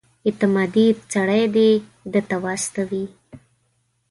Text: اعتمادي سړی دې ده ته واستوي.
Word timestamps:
اعتمادي 0.27 0.87
سړی 1.13 1.43
دې 1.55 1.69
ده 2.11 2.21
ته 2.29 2.35
واستوي. 2.43 3.05